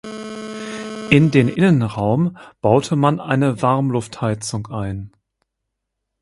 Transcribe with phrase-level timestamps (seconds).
[1.11, 5.11] In den Innenraum baute man eine Warmluftheizung ein.